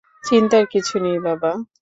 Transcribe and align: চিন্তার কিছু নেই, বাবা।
চিন্তার 0.23 0.63
কিছু 0.73 0.95
নেই, 0.99 1.17
বাবা। 1.19 1.51